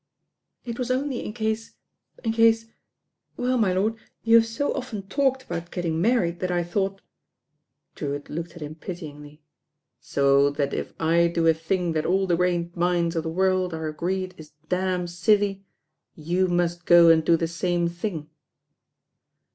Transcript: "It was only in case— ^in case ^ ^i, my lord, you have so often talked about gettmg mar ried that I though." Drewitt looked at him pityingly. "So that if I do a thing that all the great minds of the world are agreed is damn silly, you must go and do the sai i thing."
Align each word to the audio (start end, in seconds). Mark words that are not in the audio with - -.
"It 0.65 0.79
was 0.79 0.89
only 0.89 1.23
in 1.23 1.31
case— 1.31 1.75
^in 2.25 2.33
case 2.33 2.65
^ 2.65 2.69
^i, 3.37 3.59
my 3.59 3.71
lord, 3.71 3.97
you 4.23 4.37
have 4.37 4.47
so 4.47 4.73
often 4.73 5.03
talked 5.03 5.43
about 5.43 5.69
gettmg 5.69 5.91
mar 5.93 6.21
ried 6.21 6.39
that 6.39 6.49
I 6.49 6.63
though." 6.63 6.97
Drewitt 7.95 8.27
looked 8.27 8.55
at 8.55 8.63
him 8.63 8.73
pityingly. 8.73 9.43
"So 9.99 10.49
that 10.49 10.73
if 10.73 10.95
I 10.99 11.27
do 11.27 11.45
a 11.45 11.53
thing 11.53 11.91
that 11.91 12.07
all 12.07 12.25
the 12.25 12.35
great 12.35 12.75
minds 12.75 13.15
of 13.15 13.21
the 13.21 13.29
world 13.29 13.75
are 13.75 13.87
agreed 13.87 14.33
is 14.39 14.53
damn 14.69 15.05
silly, 15.05 15.67
you 16.15 16.47
must 16.47 16.87
go 16.87 17.09
and 17.09 17.23
do 17.23 17.37
the 17.37 17.47
sai 17.47 17.83
i 17.83 17.87
thing." 17.87 18.27